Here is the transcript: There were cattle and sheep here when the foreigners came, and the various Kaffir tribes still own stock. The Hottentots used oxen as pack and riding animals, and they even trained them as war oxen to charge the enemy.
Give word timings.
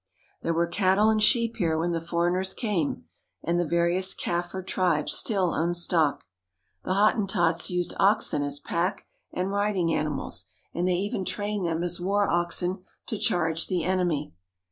There 0.41 0.55
were 0.55 0.65
cattle 0.65 1.11
and 1.11 1.21
sheep 1.21 1.57
here 1.57 1.77
when 1.77 1.91
the 1.91 2.01
foreigners 2.01 2.55
came, 2.55 3.03
and 3.43 3.59
the 3.59 3.67
various 3.67 4.15
Kaffir 4.15 4.65
tribes 4.65 5.13
still 5.13 5.53
own 5.53 5.75
stock. 5.75 6.25
The 6.83 6.95
Hottentots 6.95 7.69
used 7.69 7.93
oxen 7.99 8.41
as 8.41 8.57
pack 8.57 9.05
and 9.31 9.51
riding 9.51 9.93
animals, 9.93 10.45
and 10.73 10.87
they 10.87 10.95
even 10.95 11.23
trained 11.23 11.67
them 11.67 11.83
as 11.83 12.01
war 12.01 12.27
oxen 12.27 12.83
to 13.05 13.19
charge 13.19 13.67
the 13.67 13.83
enemy. 13.83 14.33